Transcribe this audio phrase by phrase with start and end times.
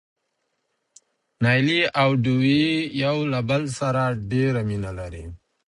[1.43, 2.71] نايلې او ډوېوې
[3.03, 5.31] يو له بل سره ډېره مينه لرله.